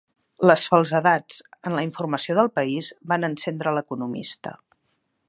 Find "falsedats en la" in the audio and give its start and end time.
0.71-1.83